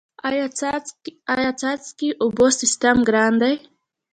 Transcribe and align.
آیا 1.35 1.45
د 1.51 1.55
څاڅکي 1.59 2.07
اوبو 2.23 2.45
سیستم 2.59 2.97
ګران 3.07 3.33
دی؟ 3.41 3.55